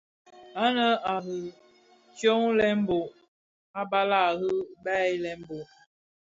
Ànë 0.63 0.87
à 1.13 1.15
riì 1.25 1.55
tyông 2.17 2.45
lëëgol, 2.57 3.09
a 3.79 3.81
balàg 3.91 4.31
rì 4.41 4.55
byey 4.83 5.11
lëëgol. 5.23 5.63